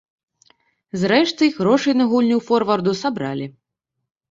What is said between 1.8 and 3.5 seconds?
на гульню форварду сабралі.